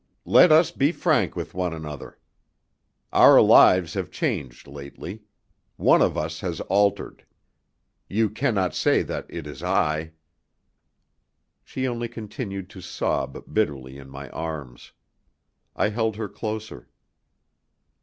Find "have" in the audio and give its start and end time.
3.93-4.09